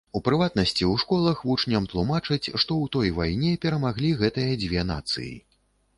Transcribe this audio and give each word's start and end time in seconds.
У 0.17 0.19
прыватнасці, 0.27 0.87
у 0.93 0.93
школах 1.03 1.43
вучням 1.49 1.85
тлумачаць, 1.91 2.45
што 2.61 2.71
ў 2.85 2.95
той 2.95 3.15
вайне 3.19 3.53
перамаглі 3.67 4.11
гэтыя 4.23 4.61
дзве 4.63 4.87
нацыі. 4.95 5.33